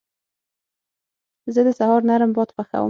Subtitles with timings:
[1.53, 2.79] زه د سهار نرم باد خوښوم.